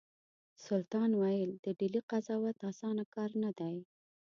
[0.65, 3.77] سلطان ویل د ډهلي قضاوت اسانه کار نه دی.